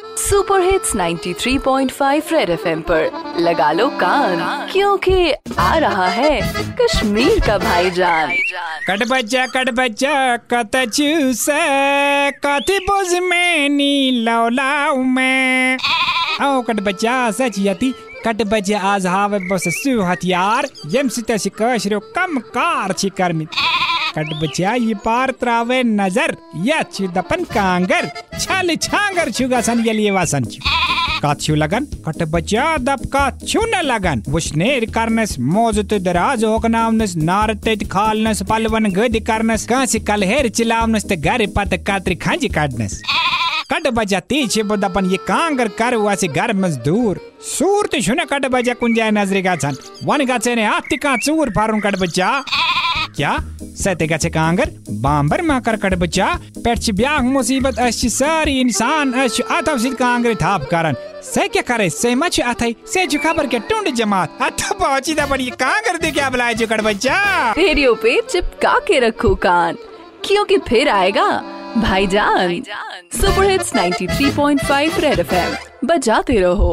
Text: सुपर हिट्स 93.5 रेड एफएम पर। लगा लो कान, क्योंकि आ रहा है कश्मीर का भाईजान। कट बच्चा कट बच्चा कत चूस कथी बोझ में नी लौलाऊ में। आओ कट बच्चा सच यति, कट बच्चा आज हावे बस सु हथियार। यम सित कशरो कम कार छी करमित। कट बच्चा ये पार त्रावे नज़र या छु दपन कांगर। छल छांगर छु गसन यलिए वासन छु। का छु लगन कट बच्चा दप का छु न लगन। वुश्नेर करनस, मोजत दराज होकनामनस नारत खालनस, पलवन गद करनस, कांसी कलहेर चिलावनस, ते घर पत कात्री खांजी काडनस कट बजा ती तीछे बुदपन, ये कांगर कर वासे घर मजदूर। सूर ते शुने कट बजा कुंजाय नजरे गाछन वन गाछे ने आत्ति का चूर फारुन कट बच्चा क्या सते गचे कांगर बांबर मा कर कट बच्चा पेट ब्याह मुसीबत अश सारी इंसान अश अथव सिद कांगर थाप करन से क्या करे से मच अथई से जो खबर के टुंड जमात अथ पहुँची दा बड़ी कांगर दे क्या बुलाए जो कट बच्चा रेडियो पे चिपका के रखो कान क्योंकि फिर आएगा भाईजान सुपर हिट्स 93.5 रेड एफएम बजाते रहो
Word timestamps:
सुपर 0.00 0.60
हिट्स 0.60 0.94
93.5 0.96 2.32
रेड 2.32 2.50
एफएम 2.50 2.80
पर। 2.80 3.34
लगा 3.38 3.70
लो 3.72 3.88
कान, 4.00 4.68
क्योंकि 4.72 5.32
आ 5.58 5.76
रहा 5.78 6.06
है 6.08 6.40
कश्मीर 6.80 7.40
का 7.46 7.58
भाईजान। 7.58 8.32
कट 8.88 9.06
बच्चा 9.08 9.46
कट 9.46 9.70
बच्चा 9.70 10.36
कत 10.52 10.76
चूस 10.86 11.46
कथी 12.46 12.78
बोझ 12.78 13.14
में 13.14 13.68
नी 13.68 14.10
लौलाऊ 14.24 15.02
में। 15.04 15.78
आओ 16.40 16.62
कट 16.62 16.80
बच्चा 16.80 17.30
सच 17.30 17.58
यति, 17.58 17.92
कट 18.26 18.42
बच्चा 18.42 18.78
आज 18.84 19.06
हावे 19.06 19.38
बस 19.48 19.64
सु 19.76 20.00
हथियार। 20.02 20.68
यम 20.86 21.08
सित 21.08 21.30
कशरो 21.62 22.00
कम 22.16 22.38
कार 22.48 22.92
छी 22.92 23.08
करमित। 23.08 23.48
कट 24.10 24.32
बच्चा 24.40 24.72
ये 24.74 24.94
पार 25.04 25.30
त्रावे 25.40 25.82
नज़र 25.82 26.36
या 26.64 26.82
छु 26.84 27.06
दपन 27.08 27.44
कांगर। 27.46 28.06
छल 28.34 28.74
छांगर 28.76 29.30
छु 29.30 29.46
गसन 29.48 29.84
यलिए 29.86 30.10
वासन 30.10 30.44
छु। 30.44 30.60
का 31.22 31.34
छु 31.36 31.54
लगन 31.54 31.84
कट 32.06 32.22
बच्चा 32.30 32.64
दप 32.80 33.06
का 33.12 33.24
छु 33.38 33.60
न 33.66 33.82
लगन। 33.82 34.22
वुश्नेर 34.28 34.84
करनस, 34.90 35.36
मोजत 35.38 35.94
दराज 36.02 36.44
होकनामनस 36.44 37.16
नारत 37.18 37.68
खालनस, 37.92 38.42
पलवन 38.42 38.90
गद 38.90 39.18
करनस, 39.26 39.66
कांसी 39.66 39.98
कलहेर 40.00 40.48
चिलावनस, 40.50 41.04
ते 41.04 41.16
घर 41.16 41.46
पत 41.56 41.74
कात्री 41.86 42.14
खांजी 42.16 42.48
काडनस 42.50 43.00
कट 43.72 43.86
बजा 43.94 44.18
ती 44.20 44.42
तीछे 44.42 44.62
बुदपन, 44.64 45.06
ये 45.06 45.16
कांगर 45.22 45.68
कर 45.78 45.94
वासे 45.96 46.28
घर 46.28 46.52
मजदूर। 46.54 47.20
सूर 47.48 47.86
ते 47.86 48.00
शुने 48.02 48.24
कट 48.26 48.46
बजा 48.50 48.74
कुंजाय 48.74 49.10
नजरे 49.10 49.42
गाछन 49.42 49.76
वन 50.04 50.24
गाछे 50.26 50.54
ने 50.54 50.64
आत्ति 50.66 50.96
का 50.96 51.16
चूर 51.16 51.50
फारुन 51.50 51.80
कट 51.80 51.98
बच्चा 52.00 52.28
क्या 53.16 53.36
सते 53.82 54.06
गचे 54.06 54.28
कांगर 54.30 54.70
बांबर 55.02 55.40
मा 55.42 55.58
कर 55.66 55.76
कट 55.82 55.94
बच्चा 55.98 56.26
पेट 56.64 56.90
ब्याह 56.96 57.20
मुसीबत 57.22 57.78
अश 57.80 58.00
सारी 58.12 58.58
इंसान 58.60 59.12
अश 59.22 59.40
अथव 59.40 59.78
सिद 59.78 59.94
कांगर 59.94 60.34
थाप 60.42 60.68
करन 60.70 60.94
से 61.24 61.46
क्या 61.48 61.62
करे 61.68 61.88
से 61.90 62.14
मच 62.14 62.40
अथई 62.40 62.74
से 62.92 63.06
जो 63.06 63.18
खबर 63.24 63.46
के 63.46 63.58
टुंड 63.70 63.94
जमात 63.96 64.38
अथ 64.42 64.72
पहुँची 64.72 65.14
दा 65.14 65.26
बड़ी 65.26 65.50
कांगर 65.62 65.98
दे 66.02 66.10
क्या 66.10 66.30
बुलाए 66.30 66.54
जो 66.54 66.66
कट 66.66 66.80
बच्चा 66.84 67.20
रेडियो 67.58 67.94
पे 68.02 68.20
चिपका 68.28 68.78
के 68.88 68.98
रखो 69.06 69.34
कान 69.46 69.76
क्योंकि 70.24 70.58
फिर 70.68 70.88
आएगा 70.90 71.30
भाईजान 71.76 72.60
सुपर 73.12 73.50
हिट्स 73.50 73.72
93.5 73.74 75.00
रेड 75.00 75.18
एफएम 75.20 75.56
बजाते 75.88 76.38
रहो 76.40 76.72